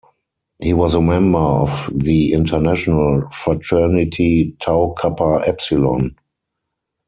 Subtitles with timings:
[0.59, 6.15] He was a member of the international fraternity Tau Kappa Epsilon.